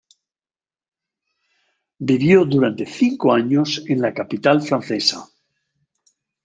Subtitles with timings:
[2.09, 5.27] Vivió durante cinco años en la capital francesa.